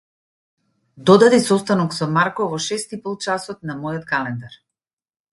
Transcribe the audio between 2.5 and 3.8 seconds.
во шест ипол часот на